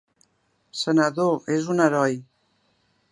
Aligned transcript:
Senador, 0.83 1.37
és 1.57 1.69
un 1.75 1.83
heroi. 1.85 2.17